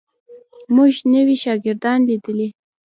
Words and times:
موږ 0.75 0.93
نوي 1.13 1.35
شاګردان 1.43 1.99
لیدلي. 2.09 2.47